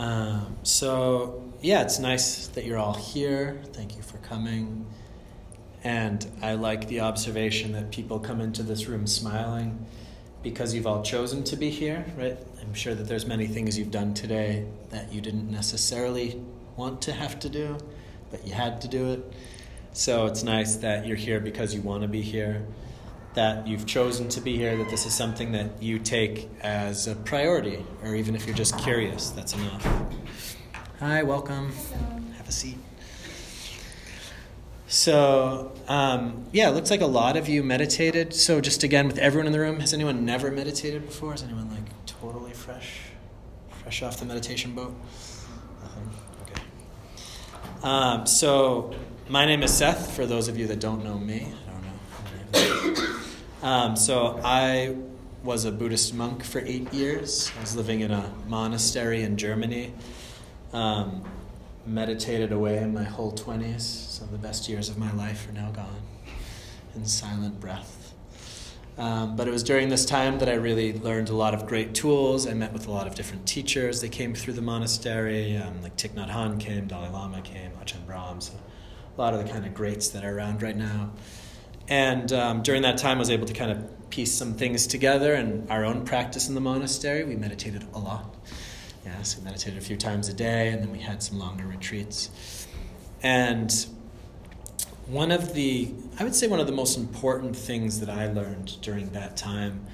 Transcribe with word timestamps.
Um, 0.00 0.56
so, 0.62 1.52
yeah, 1.60 1.82
it's 1.82 1.98
nice 1.98 2.46
that 2.48 2.64
you're 2.64 2.78
all 2.78 2.94
here. 2.94 3.60
Thank 3.74 3.96
you 3.96 4.02
for 4.02 4.16
coming. 4.16 4.86
And 5.84 6.26
I 6.40 6.54
like 6.54 6.88
the 6.88 7.00
observation 7.00 7.72
that 7.72 7.90
people 7.90 8.18
come 8.18 8.40
into 8.40 8.62
this 8.62 8.86
room 8.86 9.06
smiling 9.06 9.84
because 10.42 10.72
you've 10.72 10.86
all 10.86 11.02
chosen 11.02 11.44
to 11.44 11.56
be 11.56 11.68
here, 11.68 12.06
right? 12.16 12.38
I'm 12.62 12.72
sure 12.72 12.94
that 12.94 13.08
there's 13.08 13.26
many 13.26 13.46
things 13.46 13.76
you've 13.76 13.90
done 13.90 14.14
today 14.14 14.64
that 14.88 15.12
you 15.12 15.20
didn't 15.20 15.50
necessarily 15.50 16.40
want 16.76 17.02
to 17.02 17.12
have 17.12 17.38
to 17.40 17.50
do, 17.50 17.76
but 18.30 18.46
you 18.46 18.54
had 18.54 18.80
to 18.80 18.88
do 18.88 19.12
it. 19.12 19.32
So 19.92 20.24
it's 20.24 20.42
nice 20.42 20.76
that 20.76 21.06
you're 21.06 21.18
here 21.18 21.40
because 21.40 21.74
you 21.74 21.82
want 21.82 22.02
to 22.02 22.08
be 22.08 22.22
here, 22.22 22.64
that 23.34 23.66
you've 23.66 23.86
chosen 23.86 24.28
to 24.28 24.40
be 24.40 24.56
here, 24.56 24.76
that 24.76 24.90
this 24.90 25.06
is 25.06 25.14
something 25.14 25.52
that 25.52 25.82
you 25.82 25.98
take 25.98 26.48
as 26.62 27.06
a 27.06 27.14
priority, 27.14 27.84
or 28.02 28.14
even 28.14 28.34
if 28.34 28.46
you're 28.46 28.56
just 28.56 28.78
curious, 28.78 29.30
that's 29.30 29.54
enough. 29.54 29.86
Hi, 30.98 31.22
welcome. 31.22 31.72
Have 32.36 32.48
a 32.48 32.52
seat. 32.52 32.76
So, 34.88 35.72
um, 35.86 36.46
yeah, 36.50 36.68
it 36.68 36.72
looks 36.72 36.90
like 36.90 37.00
a 37.00 37.06
lot 37.06 37.36
of 37.36 37.48
you 37.48 37.62
meditated. 37.62 38.34
So, 38.34 38.60
just 38.60 38.82
again, 38.82 39.06
with 39.06 39.18
everyone 39.18 39.46
in 39.46 39.52
the 39.52 39.60
room, 39.60 39.78
has 39.78 39.94
anyone 39.94 40.24
never 40.24 40.50
meditated 40.50 41.06
before? 41.06 41.32
Is 41.32 41.44
anyone 41.44 41.70
like 41.70 41.84
totally 42.06 42.52
fresh, 42.52 42.98
fresh 43.82 44.02
off 44.02 44.18
the 44.18 44.24
meditation 44.24 44.74
boat? 44.74 44.92
Nothing? 45.80 46.10
Okay. 46.42 46.62
Um, 47.84 48.26
so, 48.26 48.92
my 49.28 49.46
name 49.46 49.62
is 49.62 49.72
Seth, 49.72 50.10
for 50.16 50.26
those 50.26 50.48
of 50.48 50.58
you 50.58 50.66
that 50.66 50.80
don't 50.80 51.04
know 51.04 51.18
me. 51.18 51.46
I 51.68 51.70
don't 51.70 51.82
know. 51.84 52.79
Um, 53.62 53.94
so, 53.96 54.40
I 54.42 54.96
was 55.42 55.64
a 55.64 55.72
Buddhist 55.72 56.14
monk 56.14 56.44
for 56.44 56.60
eight 56.60 56.92
years. 56.92 57.50
I 57.58 57.60
was 57.60 57.76
living 57.76 58.00
in 58.00 58.10
a 58.10 58.32
monastery 58.46 59.22
in 59.22 59.36
Germany. 59.36 59.92
Um, 60.72 61.24
meditated 61.86 62.52
away 62.52 62.78
in 62.78 62.94
my 62.94 63.04
whole 63.04 63.32
20s. 63.32 63.80
Some 63.80 64.26
of 64.26 64.32
the 64.32 64.38
best 64.38 64.68
years 64.68 64.88
of 64.88 64.98
my 64.98 65.12
life 65.12 65.48
are 65.48 65.52
now 65.52 65.70
gone 65.70 66.02
in 66.94 67.04
silent 67.04 67.60
breath. 67.60 68.14
Um, 68.98 69.36
but 69.36 69.48
it 69.48 69.50
was 69.50 69.62
during 69.62 69.88
this 69.88 70.04
time 70.04 70.38
that 70.40 70.48
I 70.48 70.54
really 70.54 70.92
learned 70.92 71.30
a 71.30 71.34
lot 71.34 71.54
of 71.54 71.66
great 71.66 71.94
tools. 71.94 72.46
I 72.46 72.52
met 72.52 72.72
with 72.72 72.86
a 72.86 72.90
lot 72.90 73.06
of 73.06 73.14
different 73.14 73.46
teachers. 73.46 74.00
They 74.00 74.08
came 74.08 74.34
through 74.34 74.54
the 74.54 74.62
monastery, 74.62 75.56
um, 75.56 75.82
like 75.82 75.96
Thich 75.96 76.10
Nhat 76.10 76.30
Hanh 76.30 76.60
came, 76.60 76.86
Dalai 76.86 77.08
Lama 77.08 77.40
came, 77.40 77.70
Ajahn 77.82 78.04
Brahm, 78.06 78.40
so 78.40 78.52
a 79.16 79.20
lot 79.20 79.32
of 79.32 79.44
the 79.44 79.50
kind 79.50 79.64
of 79.64 79.72
greats 79.72 80.08
that 80.10 80.24
are 80.24 80.36
around 80.36 80.62
right 80.62 80.76
now. 80.76 81.10
And 81.90 82.32
um, 82.32 82.62
during 82.62 82.82
that 82.82 82.98
time, 82.98 83.16
I 83.16 83.20
was 83.20 83.30
able 83.30 83.46
to 83.46 83.52
kind 83.52 83.72
of 83.72 84.10
piece 84.10 84.32
some 84.32 84.54
things 84.54 84.86
together 84.86 85.34
and 85.34 85.68
our 85.70 85.84
own 85.84 86.04
practice 86.04 86.48
in 86.48 86.54
the 86.54 86.60
monastery. 86.60 87.24
We 87.24 87.36
meditated 87.36 87.84
a 87.92 87.98
lot. 87.98 88.34
Yeah, 89.04 89.16
we 89.36 89.44
meditated 89.44 89.76
a 89.78 89.82
few 89.82 89.96
times 89.96 90.28
a 90.28 90.34
day, 90.34 90.68
and 90.68 90.82
then 90.82 90.92
we 90.92 91.00
had 91.00 91.22
some 91.22 91.38
longer 91.38 91.66
retreats. 91.66 92.66
And 93.22 93.72
one 95.06 95.32
of 95.32 95.54
the, 95.54 95.92
I 96.18 96.24
would 96.24 96.34
say, 96.34 96.46
one 96.46 96.60
of 96.60 96.66
the 96.66 96.72
most 96.72 96.96
important 96.96 97.56
things 97.56 97.98
that 98.00 98.08
I 98.08 98.30
learned 98.30 98.80
during 98.82 99.10
that 99.10 99.36
time 99.36 99.84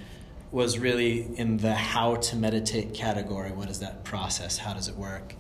was 0.52 0.78
really 0.78 1.34
in 1.38 1.56
the 1.56 1.74
how 1.74 2.16
to 2.16 2.36
meditate 2.36 2.92
category. 2.92 3.52
What 3.52 3.70
is 3.70 3.80
that 3.80 4.04
process? 4.04 4.58
How 4.58 4.74
does 4.74 4.88
it 4.88 4.96
work? 4.96 5.34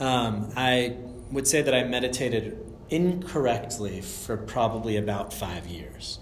Um, 0.00 0.52
I 0.56 0.96
would 1.30 1.46
say 1.46 1.62
that 1.62 1.74
I 1.74 1.84
meditated 1.84 2.64
incorrectly 2.90 4.00
for 4.00 4.36
probably 4.36 4.96
about 4.96 5.32
five 5.32 5.66
years. 5.66 6.18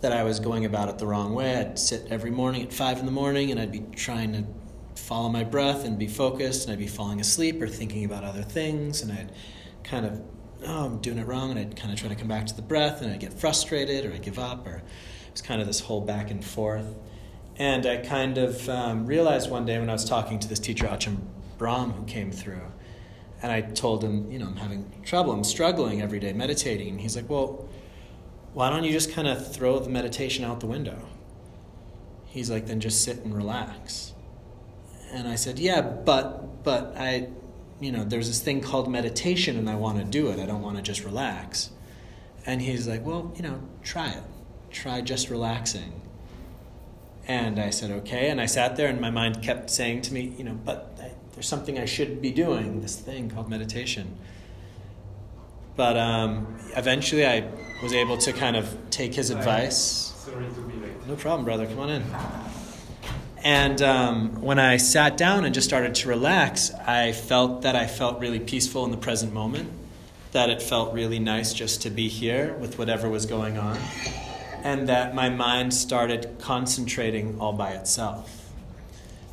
That 0.00 0.12
I 0.12 0.22
was 0.24 0.40
going 0.40 0.64
about 0.64 0.88
it 0.88 0.98
the 0.98 1.06
wrong 1.06 1.34
way. 1.34 1.56
I'd 1.56 1.78
sit 1.78 2.06
every 2.10 2.30
morning 2.30 2.62
at 2.62 2.72
five 2.72 2.98
in 2.98 3.06
the 3.06 3.12
morning 3.12 3.50
and 3.50 3.58
I'd 3.58 3.72
be 3.72 3.84
trying 3.96 4.32
to 4.34 4.44
follow 5.00 5.28
my 5.28 5.44
breath 5.44 5.84
and 5.84 5.98
be 5.98 6.06
focused, 6.06 6.64
and 6.64 6.72
I'd 6.72 6.78
be 6.78 6.86
falling 6.86 7.20
asleep 7.20 7.60
or 7.62 7.68
thinking 7.68 8.04
about 8.04 8.24
other 8.24 8.42
things, 8.42 9.02
and 9.02 9.12
I'd 9.12 9.32
kind 9.84 10.04
of, 10.06 10.20
oh, 10.66 10.86
I'm 10.86 10.98
doing 10.98 11.18
it 11.18 11.26
wrong, 11.26 11.50
and 11.50 11.60
I'd 11.60 11.76
kind 11.76 11.92
of 11.92 11.98
try 11.98 12.08
to 12.08 12.14
come 12.14 12.28
back 12.28 12.46
to 12.46 12.56
the 12.56 12.62
breath, 12.62 13.02
and 13.02 13.12
I'd 13.12 13.20
get 13.20 13.32
frustrated 13.32 14.04
or 14.04 14.12
I'd 14.12 14.22
give 14.22 14.38
up, 14.38 14.66
or 14.66 14.76
it 14.76 15.32
was 15.32 15.42
kind 15.42 15.60
of 15.60 15.66
this 15.66 15.80
whole 15.80 16.00
back 16.00 16.30
and 16.30 16.44
forth. 16.44 16.94
And 17.56 17.86
I 17.86 17.98
kind 17.98 18.36
of 18.36 18.68
um, 18.68 19.06
realized 19.06 19.50
one 19.50 19.64
day 19.64 19.78
when 19.78 19.88
I 19.88 19.92
was 19.92 20.04
talking 20.04 20.38
to 20.40 20.48
this 20.48 20.58
teacher, 20.58 20.86
Ajahn 20.86 21.18
Brahm, 21.56 21.92
who 21.92 22.04
came 22.04 22.32
through, 22.32 22.72
and 23.46 23.52
I 23.52 23.60
told 23.60 24.02
him, 24.02 24.28
you 24.28 24.40
know, 24.40 24.46
I'm 24.46 24.56
having 24.56 24.90
trouble, 25.04 25.30
I'm 25.30 25.44
struggling 25.44 26.02
every 26.02 26.18
day 26.18 26.32
meditating. 26.32 26.88
And 26.88 27.00
he's 27.00 27.14
like, 27.14 27.30
well, 27.30 27.68
why 28.54 28.70
don't 28.70 28.82
you 28.82 28.90
just 28.90 29.12
kind 29.12 29.28
of 29.28 29.54
throw 29.54 29.78
the 29.78 29.88
meditation 29.88 30.44
out 30.44 30.58
the 30.58 30.66
window? 30.66 31.06
He's 32.24 32.50
like, 32.50 32.66
then 32.66 32.80
just 32.80 33.04
sit 33.04 33.18
and 33.18 33.32
relax. 33.32 34.14
And 35.12 35.28
I 35.28 35.36
said, 35.36 35.60
yeah, 35.60 35.80
but, 35.80 36.64
but 36.64 36.96
I, 36.96 37.28
you 37.78 37.92
know, 37.92 38.02
there's 38.02 38.26
this 38.26 38.40
thing 38.40 38.60
called 38.60 38.90
meditation 38.90 39.56
and 39.56 39.70
I 39.70 39.76
want 39.76 39.98
to 39.98 40.04
do 40.04 40.26
it. 40.30 40.40
I 40.40 40.46
don't 40.46 40.62
want 40.62 40.76
to 40.78 40.82
just 40.82 41.04
relax. 41.04 41.70
And 42.46 42.60
he's 42.60 42.88
like, 42.88 43.06
well, 43.06 43.32
you 43.36 43.42
know, 43.42 43.60
try 43.84 44.08
it. 44.08 44.24
Try 44.72 45.02
just 45.02 45.30
relaxing. 45.30 46.02
And 47.28 47.60
I 47.60 47.70
said, 47.70 47.92
okay. 47.92 48.28
And 48.28 48.40
I 48.40 48.46
sat 48.46 48.74
there 48.74 48.88
and 48.88 49.00
my 49.00 49.10
mind 49.10 49.40
kept 49.40 49.70
saying 49.70 50.02
to 50.02 50.12
me, 50.12 50.34
you 50.36 50.42
know, 50.42 50.54
but 50.64 50.98
there's 51.36 51.46
something 51.46 51.78
I 51.78 51.84
should 51.84 52.22
be 52.22 52.30
doing, 52.30 52.80
this 52.80 52.96
thing 52.96 53.30
called 53.30 53.50
meditation. 53.50 54.16
But 55.76 55.98
um, 55.98 56.56
eventually 56.74 57.26
I 57.26 57.46
was 57.82 57.92
able 57.92 58.16
to 58.16 58.32
kind 58.32 58.56
of 58.56 58.74
take 58.88 59.14
his 59.14 59.28
advice. 59.28 60.14
Sorry 60.16 60.46
to 60.46 60.60
be 60.62 60.76
late. 60.78 61.06
No 61.06 61.14
problem, 61.14 61.44
brother. 61.44 61.66
Come 61.66 61.78
on 61.78 61.90
in. 61.90 62.04
And 63.44 63.82
um, 63.82 64.40
when 64.40 64.58
I 64.58 64.78
sat 64.78 65.18
down 65.18 65.44
and 65.44 65.54
just 65.54 65.68
started 65.68 65.94
to 65.96 66.08
relax, 66.08 66.72
I 66.72 67.12
felt 67.12 67.62
that 67.62 67.76
I 67.76 67.86
felt 67.86 68.18
really 68.18 68.40
peaceful 68.40 68.86
in 68.86 68.90
the 68.90 68.96
present 68.96 69.34
moment, 69.34 69.70
that 70.32 70.48
it 70.48 70.62
felt 70.62 70.94
really 70.94 71.18
nice 71.18 71.52
just 71.52 71.82
to 71.82 71.90
be 71.90 72.08
here 72.08 72.54
with 72.54 72.78
whatever 72.78 73.10
was 73.10 73.26
going 73.26 73.58
on, 73.58 73.78
and 74.64 74.88
that 74.88 75.14
my 75.14 75.28
mind 75.28 75.74
started 75.74 76.36
concentrating 76.38 77.38
all 77.38 77.52
by 77.52 77.72
itself. 77.72 78.50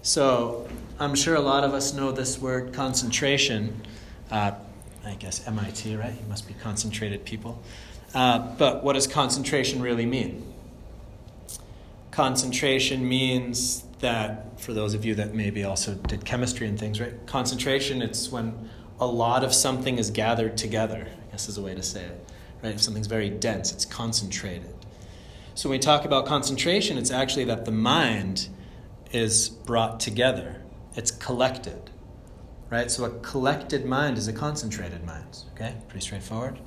So 0.01 0.67
I'm 1.03 1.15
sure 1.15 1.35
a 1.35 1.41
lot 1.41 1.65
of 1.65 1.73
us 1.73 1.93
know 1.93 2.13
this 2.13 2.39
word 2.39 2.71
concentration. 2.73 3.81
Uh, 4.31 4.51
I 5.05 5.15
guess 5.15 5.45
MIT, 5.45 5.97
right? 5.97 6.13
You 6.13 6.25
must 6.29 6.47
be 6.47 6.53
concentrated 6.53 7.25
people. 7.25 7.61
Uh, 8.13 8.39
but 8.57 8.85
what 8.85 8.93
does 8.93 9.05
concentration 9.05 9.81
really 9.81 10.05
mean? 10.05 10.53
Concentration 12.11 13.07
means 13.07 13.83
that, 13.99 14.61
for 14.61 14.71
those 14.71 14.93
of 14.93 15.03
you 15.03 15.13
that 15.15 15.33
maybe 15.33 15.65
also 15.65 15.93
did 15.93 16.23
chemistry 16.23 16.67
and 16.67 16.79
things, 16.79 17.01
right? 17.01 17.13
Concentration, 17.25 18.01
it's 18.01 18.31
when 18.31 18.69
a 18.97 19.05
lot 19.05 19.43
of 19.43 19.53
something 19.53 19.97
is 19.97 20.09
gathered 20.09 20.57
together, 20.57 21.07
I 21.27 21.31
guess 21.31 21.49
is 21.49 21.57
a 21.57 21.61
way 21.61 21.75
to 21.75 21.83
say 21.83 22.05
it, 22.05 22.29
right? 22.63 22.73
If 22.73 22.81
something's 22.81 23.07
very 23.07 23.29
dense, 23.29 23.73
it's 23.73 23.83
concentrated. 23.83 24.73
So 25.53 25.67
when 25.67 25.79
we 25.79 25.81
talk 25.81 26.05
about 26.05 26.25
concentration, 26.25 26.97
it's 26.97 27.11
actually 27.11 27.43
that 27.45 27.65
the 27.65 27.71
mind 27.71 28.47
is 29.11 29.49
brought 29.49 29.99
together, 29.99 30.62
it's 30.95 31.11
collected, 31.11 31.89
right? 32.69 32.89
So 32.89 33.05
a 33.05 33.09
collected 33.19 33.85
mind 33.85 34.17
is 34.17 34.27
a 34.27 34.33
concentrated 34.33 35.03
mind, 35.05 35.43
okay? 35.53 35.75
Pretty 35.87 36.05
straightforward. 36.05 36.59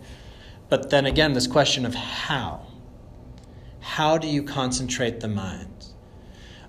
But 0.69 0.91
then 0.91 1.06
again, 1.06 1.32
this 1.32 1.47
question 1.47 1.87
of 1.87 1.94
how. 1.94 2.66
How 3.81 4.19
do 4.19 4.26
you 4.26 4.42
concentrate 4.42 5.20
the 5.20 5.28
mind? 5.28 5.87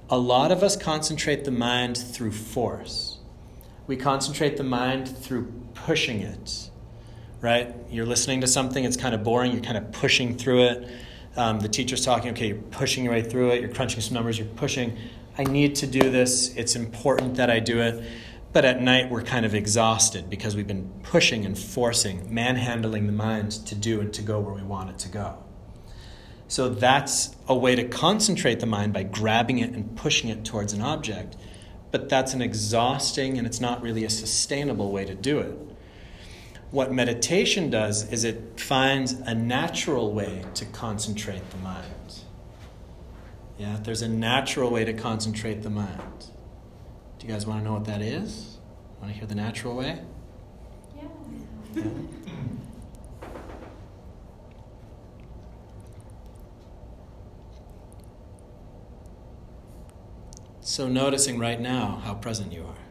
A 0.09 0.17
lot 0.17 0.51
of 0.51 0.63
us 0.63 0.77
concentrate 0.77 1.43
the 1.43 1.51
mind 1.51 1.97
through 1.97 2.31
force. 2.31 3.17
We 3.87 3.97
concentrate 3.97 4.55
the 4.57 4.63
mind 4.63 5.07
through 5.07 5.51
pushing 5.73 6.21
it, 6.21 6.69
right? 7.41 7.73
You're 7.89 8.05
listening 8.05 8.41
to 8.41 8.47
something, 8.47 8.83
it's 8.83 8.97
kind 8.97 9.15
of 9.15 9.23
boring, 9.23 9.51
you're 9.51 9.61
kind 9.61 9.77
of 9.77 9.91
pushing 9.91 10.37
through 10.37 10.63
it. 10.65 10.89
Um, 11.35 11.59
the 11.59 11.69
teacher's 11.69 12.03
talking, 12.03 12.31
okay, 12.31 12.47
you're 12.47 12.57
pushing 12.57 13.03
your 13.03 13.13
way 13.13 13.21
through 13.21 13.51
it, 13.51 13.61
you're 13.61 13.69
crunching 13.69 14.01
some 14.01 14.13
numbers, 14.13 14.37
you're 14.37 14.47
pushing. 14.47 14.97
I 15.37 15.43
need 15.43 15.75
to 15.75 15.87
do 15.87 16.09
this, 16.09 16.55
it's 16.55 16.75
important 16.75 17.35
that 17.35 17.49
I 17.49 17.59
do 17.59 17.79
it. 17.79 18.03
But 18.53 18.65
at 18.65 18.81
night, 18.81 19.11
we're 19.11 19.21
kind 19.21 19.45
of 19.45 19.53
exhausted 19.53 20.29
because 20.29 20.55
we've 20.55 20.65
been 20.65 20.89
pushing 21.03 21.45
and 21.45 21.57
forcing, 21.57 22.33
manhandling 22.33 23.05
the 23.05 23.13
mind 23.13 23.51
to 23.67 23.75
do 23.75 24.01
and 24.01 24.11
to 24.13 24.23
go 24.23 24.39
where 24.39 24.53
we 24.53 24.63
want 24.63 24.89
it 24.89 24.97
to 24.99 25.09
go. 25.09 25.43
So 26.47 26.69
that's 26.69 27.35
a 27.47 27.55
way 27.55 27.75
to 27.75 27.83
concentrate 27.83 28.61
the 28.61 28.65
mind 28.65 28.93
by 28.93 29.03
grabbing 29.03 29.59
it 29.59 29.73
and 29.73 29.95
pushing 29.95 30.29
it 30.29 30.45
towards 30.45 30.73
an 30.73 30.81
object. 30.81 31.35
But 31.91 32.09
that's 32.09 32.33
an 32.33 32.41
exhausting 32.41 33.37
and 33.37 33.45
it's 33.45 33.59
not 33.59 33.81
really 33.81 34.05
a 34.05 34.09
sustainable 34.09 34.91
way 34.91 35.05
to 35.05 35.13
do 35.13 35.39
it. 35.39 35.55
What 36.71 36.91
meditation 36.91 37.69
does 37.69 38.11
is 38.11 38.23
it 38.23 38.59
finds 38.59 39.13
a 39.13 39.35
natural 39.35 40.13
way 40.13 40.43
to 40.55 40.65
concentrate 40.65 41.49
the 41.51 41.57
mind. 41.57 42.23
Yeah, 43.57 43.77
there's 43.81 44.03
a 44.03 44.07
natural 44.07 44.69
way 44.69 44.85
to 44.85 44.93
concentrate 44.93 45.63
the 45.63 45.69
mind. 45.69 46.27
Do 47.17 47.25
you 47.25 47.33
guys 47.33 47.47
want 47.47 47.61
to 47.61 47.65
know 47.65 47.73
what 47.73 47.85
that 47.85 48.01
is? 48.01 48.57
Want 49.01 49.11
to 49.11 49.17
hear 49.17 49.27
the 49.27 49.35
natural 49.35 49.75
way? 49.75 49.99
Yeah. 50.95 51.03
Yeah. 51.73 51.83
So, 60.61 60.87
noticing 60.87 61.39
right 61.39 61.59
now 61.59 62.01
how 62.03 62.13
present 62.13 62.53
you 62.53 62.61
are. 62.63 62.86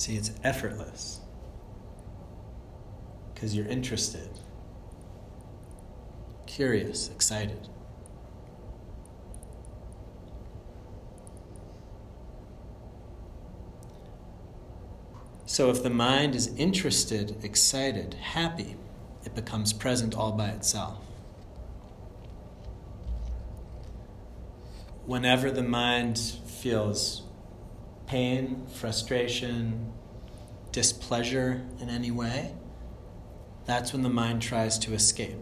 See, 0.00 0.16
it's 0.16 0.32
effortless 0.42 1.20
because 3.34 3.54
you're 3.54 3.66
interested, 3.66 4.30
curious, 6.46 7.10
excited. 7.10 7.68
So, 15.44 15.68
if 15.68 15.82
the 15.82 15.90
mind 15.90 16.34
is 16.34 16.46
interested, 16.56 17.36
excited, 17.44 18.14
happy, 18.14 18.76
it 19.26 19.34
becomes 19.34 19.74
present 19.74 20.14
all 20.16 20.32
by 20.32 20.48
itself. 20.48 21.04
Whenever 25.04 25.50
the 25.50 25.62
mind 25.62 26.18
feels 26.18 27.24
pain, 28.10 28.66
frustration, 28.74 29.92
displeasure 30.72 31.64
in 31.80 31.88
any 31.88 32.10
way, 32.10 32.52
that's 33.66 33.92
when 33.92 34.02
the 34.02 34.08
mind 34.08 34.42
tries 34.42 34.80
to 34.80 34.92
escape. 34.94 35.38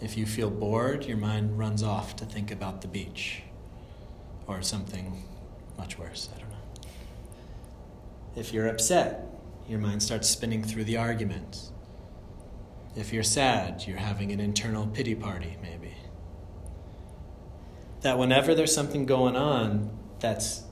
If 0.00 0.16
you 0.16 0.24
feel 0.24 0.50
bored, 0.50 1.04
your 1.04 1.16
mind 1.16 1.58
runs 1.58 1.82
off 1.82 2.14
to 2.14 2.24
think 2.24 2.52
about 2.52 2.80
the 2.80 2.86
beach 2.86 3.42
or 4.46 4.62
something 4.62 5.24
much 5.76 5.98
worse. 5.98 6.28
I 6.32 6.38
don't 6.38 6.50
know. 6.50 6.56
If 8.36 8.52
you're 8.52 8.68
upset, 8.68 9.26
your 9.68 9.80
mind 9.80 10.00
starts 10.00 10.30
spinning 10.30 10.62
through 10.62 10.84
the 10.84 10.96
argument. 10.96 11.72
If 12.94 13.12
you're 13.12 13.24
sad, 13.24 13.82
you're 13.84 13.98
having 13.98 14.30
an 14.30 14.38
internal 14.38 14.86
pity 14.86 15.16
party, 15.16 15.56
maybe. 15.60 15.96
That 18.02 18.16
whenever 18.16 18.54
there's 18.54 18.72
something 18.72 19.06
going 19.06 19.34
on 19.34 19.98
that's 20.22 20.62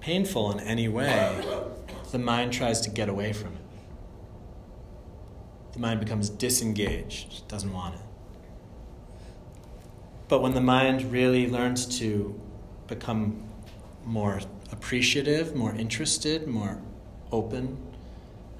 painful 0.00 0.52
in 0.52 0.60
any 0.60 0.86
way, 0.86 1.42
the 2.12 2.18
mind 2.18 2.52
tries 2.52 2.80
to 2.82 2.90
get 2.90 3.08
away 3.08 3.32
from 3.32 3.54
it. 3.54 3.62
The 5.72 5.80
mind 5.80 5.98
becomes 5.98 6.28
disengaged, 6.28 7.48
doesn't 7.48 7.72
want 7.72 7.94
it. 7.96 8.00
But 10.28 10.42
when 10.42 10.52
the 10.52 10.60
mind 10.60 11.10
really 11.10 11.48
learns 11.48 11.98
to 11.98 12.38
become 12.86 13.42
more 14.04 14.40
appreciative, 14.70 15.54
more 15.54 15.74
interested, 15.74 16.46
more 16.46 16.80
open, 17.32 17.78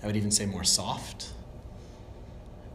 I 0.03 0.06
would 0.06 0.17
even 0.17 0.31
say 0.31 0.47
more 0.47 0.65
soft. 0.65 1.29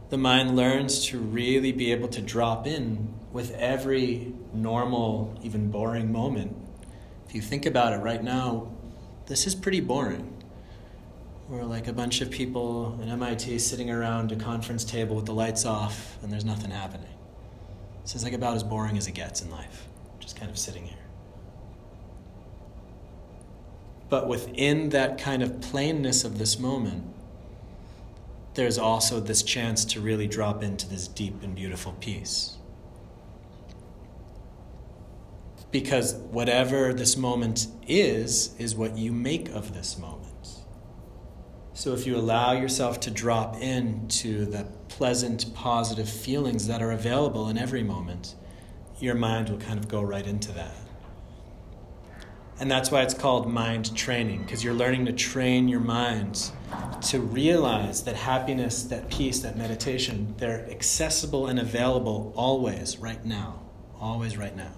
The 0.10 0.18
mind 0.18 0.56
learns 0.56 1.06
to 1.08 1.18
really 1.18 1.72
be 1.72 1.92
able 1.92 2.10
to 2.10 2.22
drop 2.22 2.68
in 2.68 3.16
with 3.32 3.52
every 3.56 4.32
normal, 4.54 5.36
even 5.42 5.72
boring 5.72 6.12
moment. 6.12 6.56
You 7.34 7.42
think 7.42 7.66
about 7.66 7.94
it 7.94 7.98
right 7.98 8.24
now, 8.24 8.72
this 9.26 9.48
is 9.48 9.56
pretty 9.56 9.80
boring. 9.80 10.44
We're 11.50 11.64
like 11.64 11.88
a 11.88 11.94
bunch 11.94 12.22
of 12.22 12.30
people 12.30 13.00
in 13.02 13.10
MIT 13.10 13.58
sitting 13.58 13.90
around 13.90 14.32
a 14.32 14.36
conference 14.36 14.86
table 14.86 15.16
with 15.16 15.26
the 15.26 15.34
lights 15.34 15.66
off 15.66 16.18
and 16.22 16.32
there's 16.32 16.46
nothing 16.46 16.70
happening. 16.70 17.10
This 18.04 18.14
is 18.16 18.24
like 18.24 18.34
about 18.34 18.56
as 18.56 18.64
boring 18.64 18.98
as 18.98 19.08
it 19.08 19.14
gets 19.14 19.42
in 19.42 19.50
life, 19.50 19.88
just 20.20 20.36
kind 20.36 20.52
of 20.52 20.60
sitting 20.60 20.86
here. 20.86 20.98
But 24.10 24.28
within 24.28 24.90
that 24.90 25.18
kind 25.18 25.42
of 25.42 25.60
plainness 25.60 26.24
of 26.24 26.38
this 26.38 26.60
moment, 26.60 27.04
there's 28.54 28.78
also 28.78 29.20
this 29.20 29.42
chance 29.42 29.84
to 29.86 30.02
really 30.02 30.28
drop 30.28 30.62
into 30.62 30.88
this 30.88 31.08
deep 31.08 31.42
and 31.42 31.56
beautiful 31.56 31.94
peace. 31.94 32.58
Because 35.74 36.14
whatever 36.14 36.94
this 36.94 37.18
moment 37.18 37.68
is, 37.88 38.56
is 38.60 38.76
what 38.76 38.96
you 38.96 39.12
make 39.12 39.50
of 39.50 39.74
this 39.74 39.98
moment. 39.98 40.48
So 41.74 41.94
if 41.94 42.06
you 42.06 42.16
allow 42.16 42.52
yourself 42.52 43.00
to 43.02 43.12
drop 43.12 43.60
into 43.60 44.46
the 44.46 44.68
pleasant, 44.88 45.52
positive 45.56 46.08
feelings 46.08 46.68
that 46.68 46.84
are 46.84 46.92
available 46.92 47.50
in 47.50 47.58
every 47.58 47.82
moment, 47.82 48.36
your 49.00 49.16
mind 49.16 49.50
will 49.50 49.58
kind 49.58 49.80
of 49.80 49.88
go 49.88 50.04
right 50.04 50.28
into 50.28 50.52
that. 50.52 50.76
And 52.60 52.70
that's 52.70 52.92
why 52.92 53.02
it's 53.02 53.16
called 53.16 53.52
mind 53.52 53.98
training, 53.98 54.44
because 54.44 54.64
you're 54.64 54.76
learning 54.76 55.08
to 55.08 55.12
train 55.12 55.68
your 55.68 55.80
mind 55.80 56.52
to 57.02 57.20
realize 57.20 58.04
that 58.04 58.16
happiness, 58.16 58.84
that 58.84 59.10
peace, 59.10 59.40
that 59.40 59.58
meditation, 59.58 60.36
they're 60.38 60.70
accessible 60.70 61.48
and 61.48 61.60
available 61.60 62.32
always, 62.36 63.00
right 63.00 63.26
now. 63.26 63.64
Always, 64.00 64.38
right 64.38 64.56
now. 64.56 64.72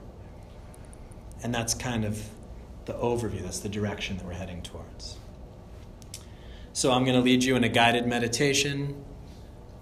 And 1.45 1.53
that's 1.53 1.75
kind 1.75 2.05
of 2.05 2.27
the 2.85 2.93
overview, 2.93 3.43
that's 3.43 3.59
the 3.59 3.69
direction 3.69 4.17
that 4.17 4.25
we're 4.25 4.33
heading 4.33 4.63
towards. 4.63 5.15
So 6.73 6.91
I'm 6.91 7.03
going 7.03 7.15
to 7.15 7.21
lead 7.21 7.43
you 7.43 7.55
in 7.55 7.63
a 7.63 7.69
guided 7.69 8.07
meditation. 8.07 9.05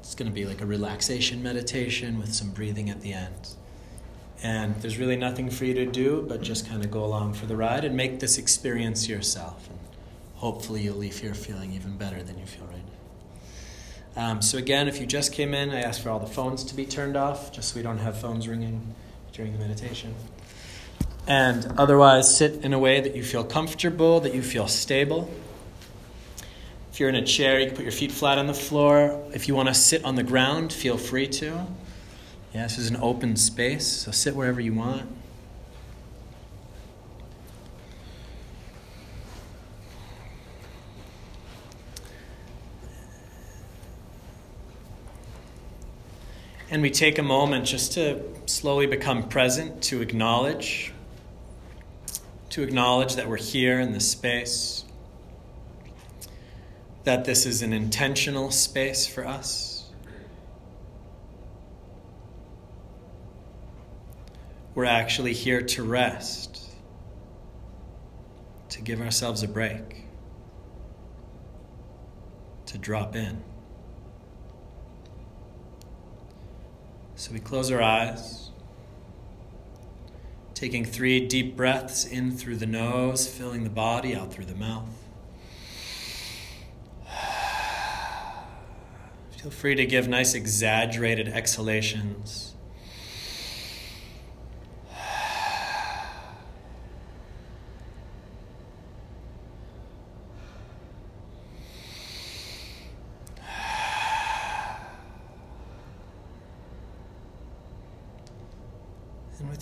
It's 0.02 0.14
going 0.14 0.30
to 0.30 0.36
be 0.36 0.44
like 0.44 0.60
a 0.60 0.66
relaxation 0.66 1.42
meditation 1.42 2.20
with 2.20 2.34
some 2.34 2.52
breathing 2.52 2.90
at 2.90 3.00
the 3.00 3.14
end. 3.14 3.56
And 4.44 4.76
there's 4.82 4.98
really 4.98 5.16
nothing 5.16 5.50
for 5.50 5.64
you 5.64 5.74
to 5.76 5.86
do 5.86 6.26
but 6.28 6.42
just 6.42 6.68
kind 6.68 6.84
of 6.84 6.92
go 6.92 7.06
along 7.06 7.36
for 7.36 7.46
the 7.46 7.56
ride 7.56 7.86
and 7.86 7.96
make 7.96 8.20
this 8.20 8.38
experience 8.38 9.08
yourself. 9.08 9.70
And 9.70 9.80
hopefully 10.36 10.82
you'll 10.82 10.98
leave 10.98 11.18
here 11.18 11.34
feeling 11.34 11.72
even 11.72 11.96
better 11.96 12.22
than 12.22 12.38
you 12.38 12.46
feel 12.46 12.66
right 12.66 12.84
now. 14.18 14.32
Um, 14.32 14.42
so, 14.42 14.58
again, 14.58 14.90
if 14.90 15.00
you 15.00 15.06
just 15.06 15.32
came 15.32 15.54
in, 15.54 15.70
I 15.70 15.80
asked 15.80 16.02
for 16.02 16.10
all 16.10 16.20
the 16.20 16.28
phones 16.28 16.66
to 16.66 16.76
be 16.76 16.86
turned 16.86 17.16
off 17.16 17.54
just 17.54 17.70
so 17.70 17.78
we 17.78 17.84
don't 17.84 18.00
have 18.00 18.20
phones 18.20 18.50
ringing 18.50 18.94
during 19.32 19.54
the 19.54 19.60
meditation. 19.60 20.14
And 21.26 21.74
otherwise, 21.78 22.36
sit 22.36 22.66
in 22.66 22.74
a 22.74 22.80
way 22.80 23.00
that 23.00 23.16
you 23.16 23.24
feel 23.24 23.44
comfortable, 23.44 24.20
that 24.20 24.34
you 24.36 24.42
feel 24.42 24.68
stable. 24.68 25.32
If 26.92 27.00
you're 27.00 27.10
in 27.10 27.16
a 27.16 27.26
chair, 27.26 27.60
you 27.60 27.68
can 27.68 27.76
put 27.76 27.84
your 27.84 27.92
feet 27.92 28.12
flat 28.12 28.38
on 28.38 28.46
the 28.46 28.54
floor. 28.54 29.24
If 29.34 29.48
you 29.48 29.56
want 29.56 29.70
to 29.70 29.74
sit 29.74 30.06
on 30.06 30.16
the 30.16 30.24
ground, 30.24 30.72
feel 30.72 30.98
free 30.98 31.28
to. 31.28 31.66
Yeah, 32.54 32.64
this 32.64 32.78
is 32.78 32.90
an 32.90 32.98
open 32.98 33.36
space, 33.36 33.88
so 33.88 34.12
sit 34.12 34.36
wherever 34.36 34.62
you 34.62 34.76
want. 34.76 35.10
And 46.70 46.84
we 46.84 46.92
take 46.92 47.18
a 47.18 47.24
moment 47.24 47.66
just 47.66 47.94
to 47.94 48.22
slowly 48.46 48.86
become 48.86 49.30
present, 49.30 49.82
to 49.84 50.02
acknowledge, 50.02 50.93
to 52.54 52.62
acknowledge 52.62 53.16
that 53.16 53.28
we're 53.28 53.36
here 53.36 53.80
in 53.80 53.94
this 53.94 54.12
space, 54.12 54.86
that 57.04 57.26
this 57.26 57.48
is 57.48 57.64
an 57.64 57.74
intentional 57.74 58.52
space 58.52 59.08
for 59.08 59.26
us. 59.26 59.90
We're 64.76 64.86
actually 64.86 65.34
here 65.34 65.64
to 65.64 65.84
rest, 65.84 66.70
to 68.70 68.82
give 68.84 69.02
ourselves 69.02 69.42
a 69.42 69.48
break, 69.48 70.04
to 72.68 72.78
drop 72.78 73.16
in. 73.16 73.44
So 77.16 77.32
we 77.34 77.40
close 77.40 77.72
our 77.72 77.82
eyes, 77.82 78.52
taking 80.64 80.86
three 80.86 81.20
deep 81.20 81.58
breaths 81.58 82.06
in 82.06 82.32
through 82.32 82.56
the 82.56 82.66
nose, 82.66 83.28
filling 83.28 83.66
the 83.66 83.70
body 83.70 84.16
out 84.16 84.32
through 84.32 84.46
the 84.46 84.56
mouth. 84.56 84.88
Feel 89.38 89.52
free 89.52 89.76
to 89.76 89.86
give 89.86 90.08
nice 90.08 90.34
exaggerated 90.34 91.28
exhalations 91.28 92.56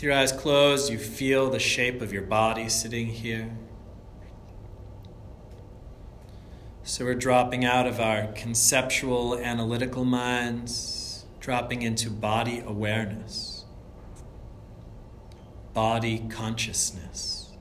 With 0.01 0.07
your 0.07 0.17
eyes 0.17 0.31
closed, 0.31 0.91
you 0.91 0.97
feel 0.97 1.51
the 1.51 1.59
shape 1.59 2.01
of 2.01 2.11
your 2.11 2.23
body 2.23 2.69
sitting 2.69 3.05
here. 3.05 3.55
So 6.81 7.05
we're 7.05 7.13
dropping 7.13 7.65
out 7.65 7.85
of 7.85 7.99
our 7.99 8.25
conceptual, 8.33 9.37
analytical 9.37 10.03
minds, 10.03 11.25
dropping 11.39 11.83
into 11.83 12.09
body 12.09 12.63
awareness, 12.65 13.65
body 15.75 16.25
consciousness. 16.29 17.51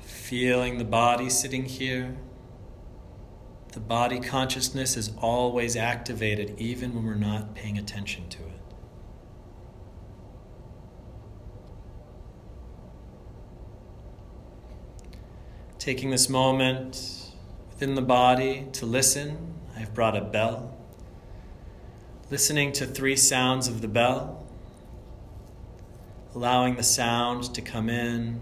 Feeling 0.00 0.78
the 0.78 0.84
body 0.84 1.28
sitting 1.28 1.66
here. 1.66 2.16
The 3.74 3.80
body 3.80 4.20
consciousness 4.20 4.96
is 4.96 5.10
always 5.20 5.74
activated, 5.74 6.54
even 6.60 6.94
when 6.94 7.04
we're 7.04 7.16
not 7.16 7.56
paying 7.56 7.76
attention 7.76 8.28
to 8.28 8.38
it. 8.38 8.60
Taking 15.80 16.10
this 16.10 16.28
moment 16.28 17.32
within 17.68 17.96
the 17.96 18.02
body 18.02 18.68
to 18.74 18.86
listen, 18.86 19.56
I've 19.76 19.92
brought 19.92 20.16
a 20.16 20.20
bell. 20.20 20.78
Listening 22.30 22.70
to 22.74 22.86
three 22.86 23.16
sounds 23.16 23.66
of 23.66 23.80
the 23.80 23.88
bell, 23.88 24.46
allowing 26.32 26.76
the 26.76 26.84
sound 26.84 27.52
to 27.52 27.60
come 27.60 27.90
in, 27.90 28.40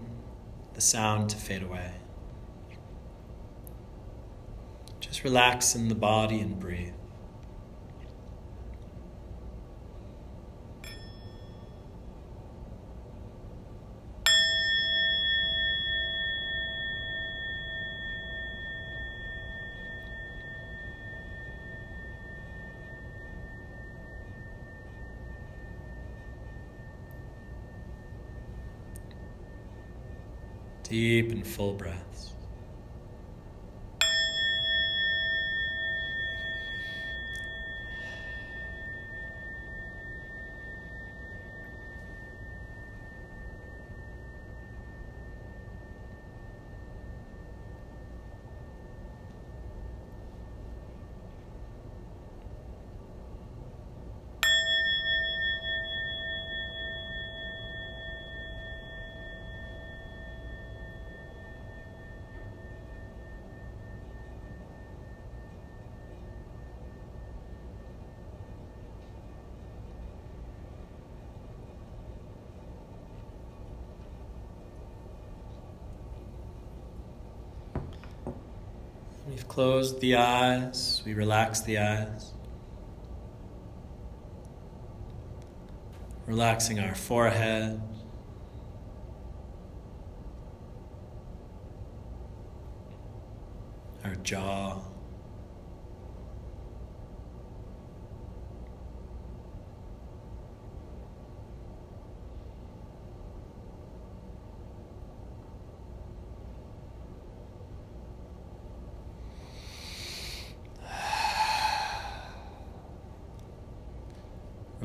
the 0.75 0.81
sound 0.81 1.31
to 1.31 1.37
fade 1.37 1.63
away. 1.63 1.93
Just 5.13 5.25
relax 5.25 5.75
in 5.75 5.89
the 5.89 5.93
body 5.93 6.39
and 6.39 6.59
breathe. 6.59 6.91
Deep 30.81 31.31
and 31.31 31.45
full 31.45 31.73
breaths. 31.75 32.32
We've 79.33 79.47
closed 79.47 79.99
the 79.99 80.17
eyes, 80.17 81.01
we 81.07 81.15
relax 81.15 81.61
the 81.61 81.79
eyes. 81.79 82.33
Relaxing 86.27 86.79
our 86.79 86.93
forehead. 86.93 87.81
Our 94.05 94.13
jaw. 94.17 94.62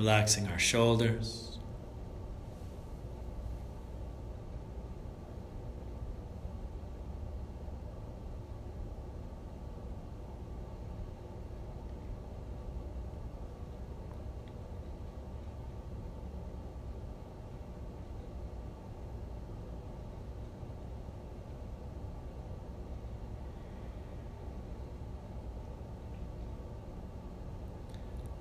Relaxing 0.08 0.48
our 0.48 0.58
shoulders. 0.58 1.57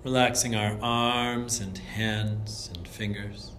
Relaxing 0.07 0.55
our 0.55 0.79
arms 0.81 1.59
and 1.59 1.77
hands 1.77 2.71
and 2.73 2.87
fingers. 2.87 3.51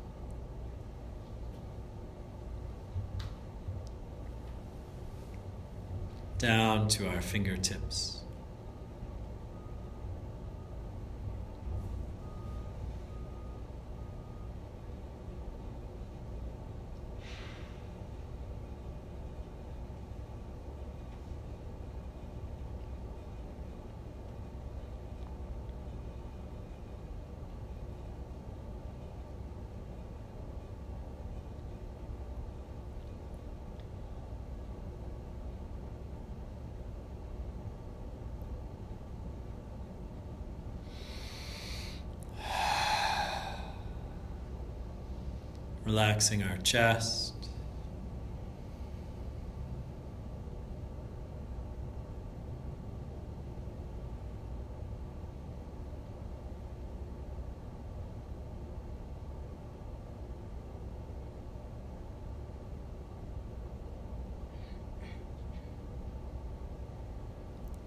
Down 6.38 6.88
to 6.88 7.06
our 7.06 7.20
fingertips. 7.20 8.17
Relaxing 45.88 46.42
our 46.42 46.59
chest. 46.59 47.33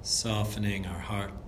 Softening 0.02 0.88
our 0.88 0.98
heart. 0.98 1.41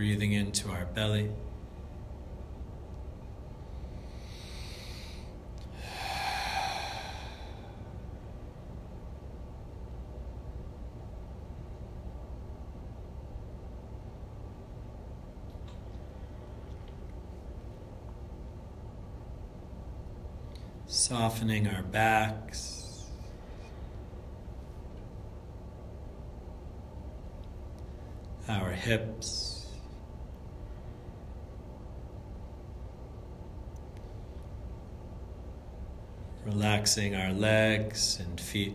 Breathing 0.00 0.32
into 0.32 0.70
our 0.70 0.86
belly. 0.86 1.30
Softening 20.86 21.68
our 21.68 21.82
backs. 21.82 23.04
Our 28.48 28.70
hips. 28.70 29.49
relaxing 36.52 37.14
our 37.14 37.32
legs 37.32 38.18
and 38.20 38.40
feet. 38.40 38.74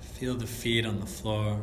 Feel 0.00 0.34
the 0.34 0.46
feet 0.46 0.84
on 0.86 1.00
the 1.00 1.06
floor. 1.06 1.60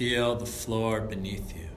Feel 0.00 0.34
the 0.34 0.46
floor 0.46 1.02
beneath 1.02 1.54
you. 1.54 1.68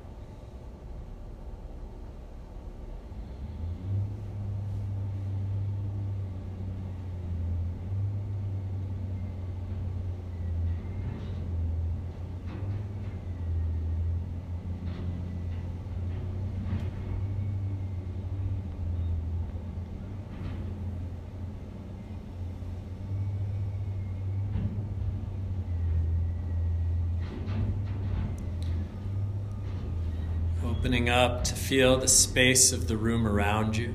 Opening 30.84 31.08
up 31.08 31.46
to 31.46 31.56
feel 31.56 31.96
the 31.96 32.10
space 32.10 32.74
of 32.74 32.90
the 32.90 32.98
room 32.98 33.26
around 33.26 33.78
you. 33.78 33.94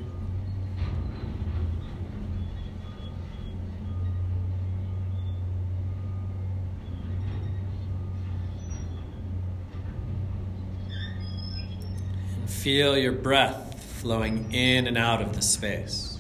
And 12.38 12.48
feel 12.48 12.96
your 12.96 13.12
breath 13.12 13.84
flowing 14.00 14.50
in 14.54 14.86
and 14.86 14.96
out 14.96 15.20
of 15.20 15.36
the 15.36 15.42
space. 15.42 16.17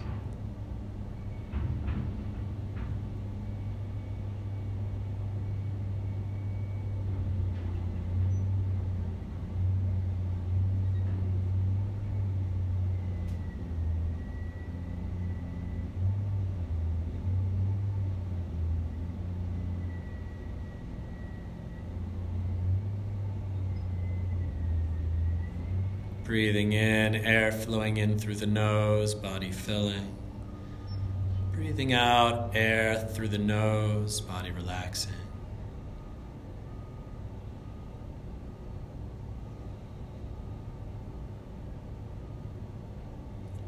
Breathing 26.28 26.74
in, 26.74 27.14
air 27.14 27.50
flowing 27.50 27.96
in 27.96 28.18
through 28.18 28.34
the 28.34 28.46
nose, 28.46 29.14
body 29.14 29.50
filling. 29.50 30.14
Breathing 31.52 31.94
out, 31.94 32.50
air 32.54 32.98
through 33.14 33.28
the 33.28 33.38
nose, 33.38 34.20
body 34.20 34.50
relaxing. 34.50 35.14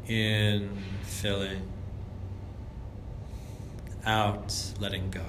In, 0.05 0.69
filling. 1.01 1.67
Out, 4.05 4.53
letting 4.79 5.09
go. 5.09 5.25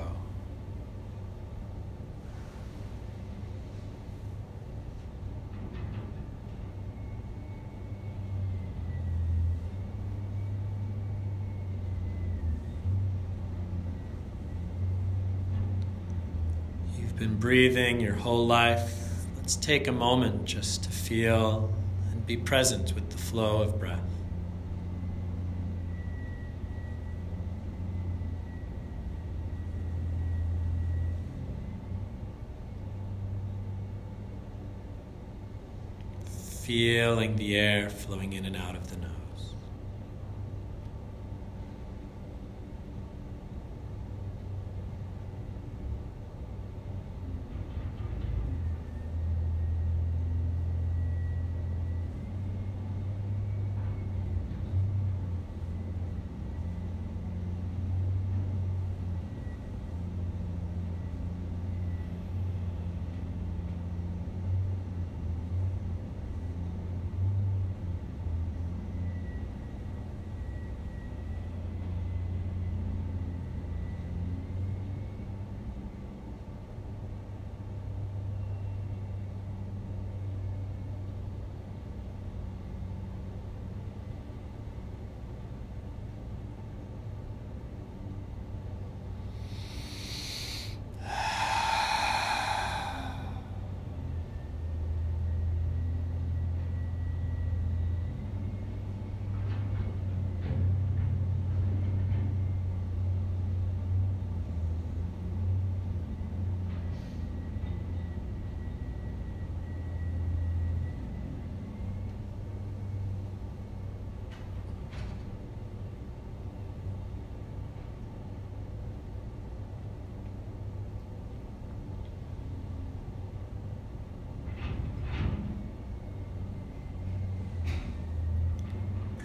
You've 16.99 17.17
been 17.17 17.32
breathing 17.43 17.99
your 17.99 18.15
whole 18.15 18.47
life. 18.47 18.95
Let's 19.37 19.57
take 19.57 19.89
a 19.89 19.93
moment 19.93 20.45
just 20.45 20.85
to 20.85 20.91
feel 20.91 21.75
and 22.13 22.25
be 22.25 22.37
present 22.37 22.95
with 22.95 23.11
the 23.11 23.19
flow 23.19 23.63
of 23.63 23.81
breath. 23.81 23.99
Feeling 36.63 37.35
the 37.35 37.57
air 37.57 37.91
flowing 37.91 38.35
in 38.35 38.45
and 38.45 38.55
out 38.55 38.77
of 38.77 38.89
the 38.89 38.99
nose. 38.99 39.22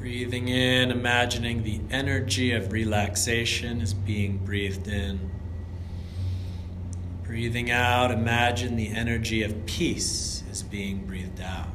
Breathing 0.08 0.48
in, 0.48 0.89
imagining 0.89 1.63
the 1.63 1.82
energy 1.91 2.54
of 2.54 2.72
relaxation 2.72 3.82
is 3.82 3.93
being 3.93 4.38
breathed 4.38 4.88
in. 4.88 5.30
Breathing 7.24 7.72
out, 7.72 8.10
imagine 8.12 8.78
the 8.78 8.88
energy 8.88 9.43
of 9.43 9.65
peace 9.65 10.46
is 10.50 10.63
being 10.63 11.06
breathed 11.06 11.41
out. 11.41 11.67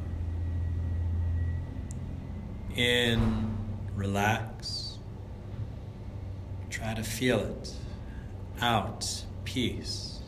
In, 2.75 3.55
relax. 3.93 4.97
Try 6.71 6.95
to 6.95 7.03
feel 7.03 7.39
it. 7.39 7.71
Out, 8.59 9.25
peace. 9.45 10.21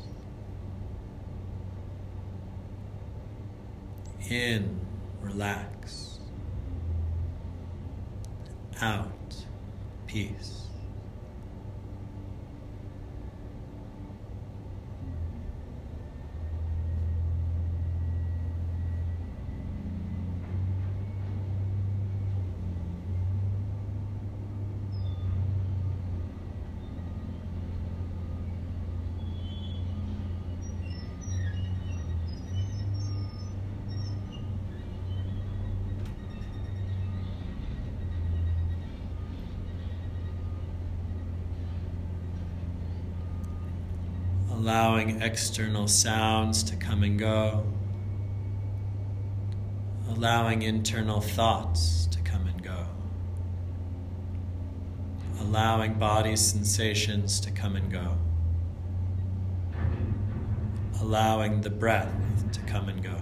In, 4.30 4.80
relax 5.24 6.15
out, 8.82 9.36
peace. 10.08 10.65
Allowing 44.66 45.22
external 45.22 45.88
sounds 45.88 46.64
to 46.64 46.76
come 46.76 47.04
and 47.04 47.20
go, 47.20 47.64
allowing 50.10 50.64
internal 50.64 51.22
thoughts 51.22 52.08
to 52.08 52.20
come 52.22 52.48
and 52.48 52.64
go, 52.64 52.88
allowing 55.40 55.94
body 55.94 56.36
sensations 56.36 57.40
to 57.40 57.52
come 57.52 57.76
and 57.76 57.92
go, 57.92 58.18
allowing 61.00 61.62
the 61.62 61.70
breath 61.70 62.12
to 62.52 62.60
come 62.62 62.90
and 62.90 63.04
go. 63.04 63.22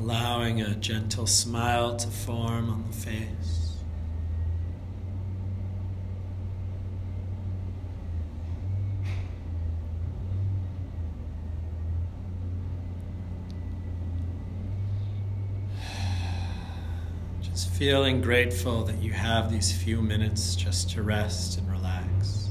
Allowing 0.00 0.62
a 0.62 0.74
gentle 0.76 1.26
smile 1.26 1.94
to 1.94 2.08
form 2.08 2.70
on 2.70 2.84
the 2.86 2.96
face. 2.96 3.76
Just 17.42 17.68
feeling 17.68 18.22
grateful 18.22 18.84
that 18.84 19.02
you 19.02 19.12
have 19.12 19.52
these 19.52 19.70
few 19.70 20.00
minutes 20.00 20.56
just 20.56 20.88
to 20.92 21.02
rest 21.02 21.58
and 21.58 21.70
relax. 21.70 22.50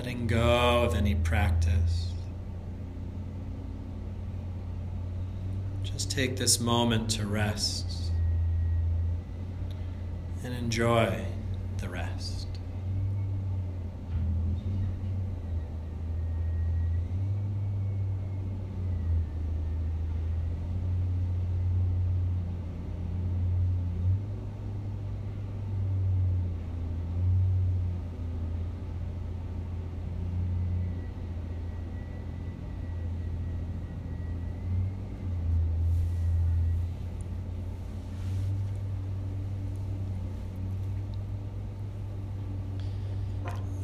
letting 0.00 0.19
go 0.30 0.84
of 0.84 0.94
any 0.94 1.16
practice. 1.16 2.12
Just 5.82 6.08
take 6.08 6.36
this 6.36 6.60
moment 6.60 7.10
to 7.10 7.26
rest 7.26 8.12
and 10.44 10.54
enjoy 10.54 11.24
the 11.78 11.88
rest. 11.88 12.46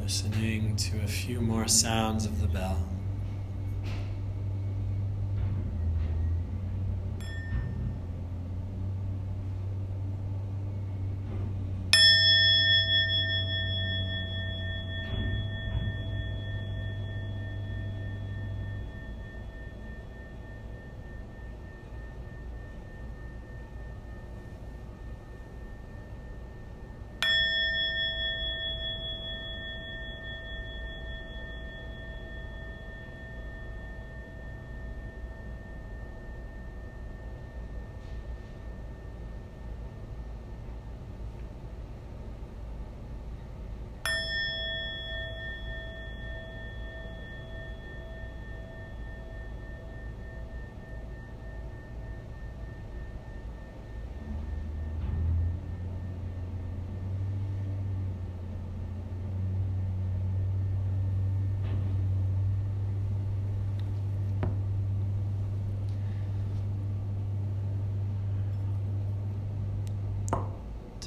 Listening 0.07 0.73
to 0.77 0.97
a 1.03 1.05
few 1.05 1.41
more 1.41 1.67
sounds 1.67 2.23
of 2.23 2.39
the 2.39 2.47
bell. 2.47 2.96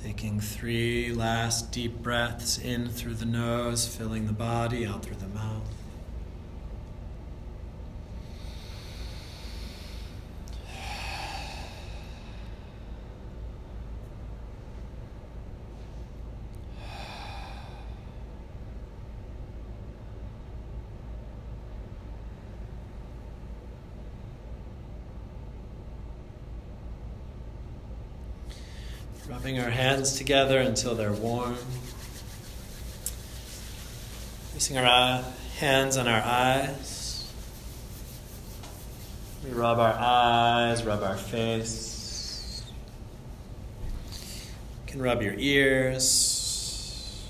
Taking 0.03 0.41
three 0.41 1.13
last 1.13 1.73
deep 1.73 2.03
breaths 2.03 2.59
in 2.59 2.89
through 2.89 3.15
the 3.15 3.27
nose, 3.27 3.87
filling 3.87 4.27
the 4.27 4.33
body, 4.33 4.87
out 4.87 5.05
through 5.05 5.17
the 5.17 5.29
mouth. 5.29 5.50
Rubbing 29.31 29.61
our 29.61 29.71
hands 29.71 30.19
together 30.19 30.59
until 30.59 30.97
they're 30.97 31.13
warm. 31.13 31.57
Placing 34.51 34.77
our 34.77 34.85
eye, 34.85 35.25
hands 35.59 35.97
on 35.97 36.09
our 36.09 36.21
eyes. 36.21 37.33
We 39.45 39.53
rub 39.53 39.79
our 39.79 39.95
eyes, 39.97 40.85
rub 40.85 41.05
our 41.05 41.17
face. 41.17 42.65
You 44.11 44.93
can 44.93 45.01
rub 45.01 45.23
your 45.23 45.35
ears. 45.35 47.25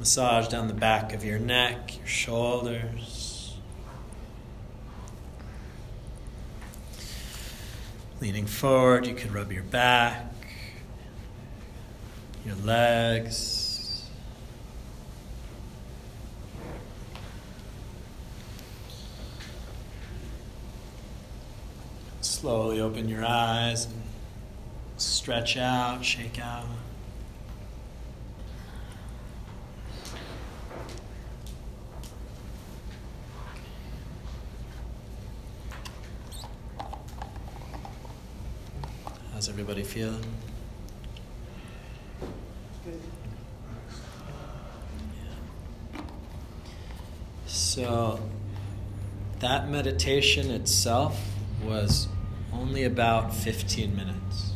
Massage 0.00 0.48
down 0.48 0.66
the 0.66 0.74
back 0.74 1.14
of 1.14 1.24
your 1.24 1.38
neck, 1.38 1.96
your 1.96 2.08
shoulders. 2.08 3.17
Leaning 8.28 8.44
forward, 8.44 9.06
you 9.06 9.14
could 9.14 9.32
rub 9.32 9.50
your 9.50 9.62
back, 9.62 10.26
your 12.44 12.56
legs. 12.56 14.06
Slowly 22.20 22.82
open 22.82 23.08
your 23.08 23.24
eyes 23.24 23.86
and 23.86 24.02
stretch 24.98 25.56
out, 25.56 26.04
shake 26.04 26.38
out. 26.38 26.66
Everybody? 39.48 39.82
Yeah. 39.96 40.12
So, 47.46 48.20
that 49.40 49.68
meditation 49.68 50.50
itself 50.50 51.18
was 51.64 52.08
only 52.52 52.84
about 52.84 53.34
15 53.34 53.96
minutes. 53.96 54.52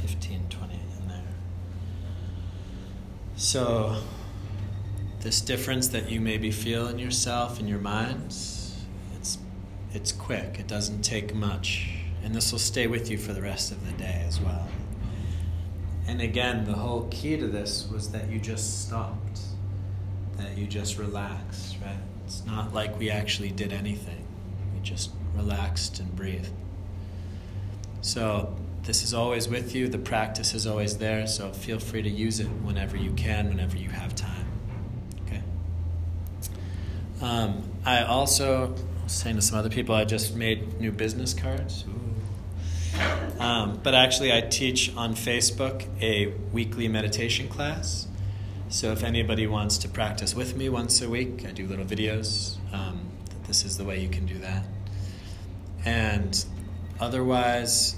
15, 0.00 0.46
20 0.48 0.74
in 0.74 1.08
there. 1.08 1.22
So, 3.36 4.02
this 5.20 5.40
difference 5.40 5.88
that 5.88 6.10
you 6.10 6.20
maybe 6.20 6.50
feel 6.50 6.86
in 6.86 6.98
yourself, 6.98 7.58
in 7.58 7.66
your 7.66 7.80
minds, 7.80 8.84
it's, 9.16 9.38
it's 9.92 10.12
quick. 10.12 10.56
It 10.58 10.68
doesn't 10.68 11.02
take 11.02 11.34
much. 11.34 11.97
And 12.28 12.36
this 12.36 12.52
will 12.52 12.58
stay 12.58 12.86
with 12.86 13.10
you 13.10 13.16
for 13.16 13.32
the 13.32 13.40
rest 13.40 13.72
of 13.72 13.86
the 13.86 13.92
day 13.92 14.22
as 14.28 14.38
well. 14.38 14.68
And 16.06 16.20
again, 16.20 16.66
the 16.66 16.74
whole 16.74 17.08
key 17.10 17.38
to 17.38 17.46
this 17.46 17.88
was 17.90 18.10
that 18.10 18.28
you 18.28 18.38
just 18.38 18.86
stopped, 18.86 19.40
that 20.36 20.58
you 20.58 20.66
just 20.66 20.98
relaxed, 20.98 21.78
right? 21.82 21.96
It's 22.26 22.44
not 22.44 22.74
like 22.74 22.98
we 22.98 23.08
actually 23.08 23.48
did 23.48 23.72
anything. 23.72 24.26
We 24.74 24.80
just 24.82 25.10
relaxed 25.34 26.00
and 26.00 26.14
breathed. 26.14 26.50
So, 28.02 28.54
this 28.82 29.02
is 29.02 29.14
always 29.14 29.48
with 29.48 29.74
you. 29.74 29.88
The 29.88 29.96
practice 29.96 30.52
is 30.52 30.66
always 30.66 30.98
there. 30.98 31.26
So, 31.26 31.50
feel 31.50 31.78
free 31.78 32.02
to 32.02 32.10
use 32.10 32.40
it 32.40 32.48
whenever 32.62 32.98
you 32.98 33.12
can, 33.12 33.48
whenever 33.48 33.78
you 33.78 33.88
have 33.88 34.14
time. 34.14 34.52
Okay? 35.26 35.42
Um, 37.22 37.62
I 37.86 38.02
also 38.02 38.74
was 39.02 39.12
saying 39.12 39.36
to 39.36 39.42
some 39.42 39.58
other 39.58 39.70
people, 39.70 39.94
I 39.94 40.04
just 40.04 40.36
made 40.36 40.78
new 40.78 40.92
business 40.92 41.32
cards. 41.32 41.86
Um, 43.38 43.80
but 43.82 43.94
actually, 43.94 44.32
I 44.32 44.40
teach 44.40 44.94
on 44.96 45.14
Facebook 45.14 45.86
a 46.02 46.34
weekly 46.52 46.88
meditation 46.88 47.48
class. 47.48 48.06
So 48.68 48.92
if 48.92 49.02
anybody 49.02 49.46
wants 49.46 49.78
to 49.78 49.88
practice 49.88 50.34
with 50.34 50.56
me 50.56 50.68
once 50.68 51.00
a 51.00 51.08
week, 51.08 51.46
I 51.46 51.52
do 51.52 51.66
little 51.66 51.84
videos. 51.84 52.56
Um, 52.72 53.08
this 53.46 53.64
is 53.64 53.78
the 53.78 53.84
way 53.84 54.00
you 54.00 54.08
can 54.08 54.26
do 54.26 54.38
that. 54.38 54.64
And 55.84 56.44
otherwise, 57.00 57.96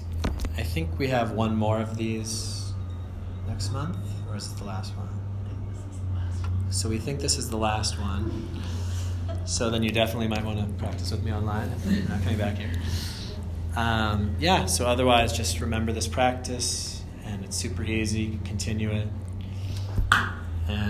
I 0.57 0.63
think 0.63 0.97
we 0.97 1.07
have 1.07 1.31
one 1.31 1.55
more 1.55 1.81
of 1.81 1.97
these 1.97 2.73
next 3.47 3.71
month, 3.71 3.97
or 4.29 4.37
is 4.37 4.51
it 4.51 4.57
the 4.57 4.65
last 4.65 4.95
one? 4.95 5.09
So 6.69 6.87
we 6.87 6.99
think 6.99 7.19
this 7.19 7.37
is 7.37 7.49
the 7.49 7.57
last 7.57 7.99
one. 7.99 8.47
So 9.45 9.69
then 9.69 9.83
you 9.83 9.91
definitely 9.91 10.29
might 10.29 10.45
want 10.45 10.59
to 10.59 10.65
practice 10.81 11.11
with 11.11 11.23
me 11.23 11.33
online 11.33 11.69
if 11.69 11.85
you're 11.85 12.07
not 12.07 12.21
coming 12.21 12.37
back 12.37 12.57
here. 12.57 12.71
Um, 13.75 14.35
yeah, 14.39 14.65
so 14.65 14.85
otherwise, 14.85 15.35
just 15.35 15.61
remember 15.61 15.93
this 15.93 16.07
practice, 16.07 17.01
and 17.25 17.43
it's 17.45 17.55
super 17.55 17.83
easy. 17.83 18.39
Continue 18.43 18.91
it. 18.91 19.07